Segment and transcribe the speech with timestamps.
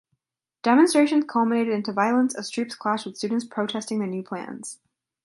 [0.63, 4.79] Demonstrations culminated into violence as troops clashed with students protesting the new plans.